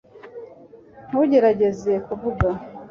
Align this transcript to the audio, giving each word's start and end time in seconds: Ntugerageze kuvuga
Ntugerageze 1.07 1.91
kuvuga 2.05 2.47